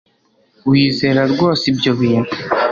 Wizera 0.69 1.21
rwose 1.33 1.63
ibyo 1.71 1.91
bintu 1.99 2.35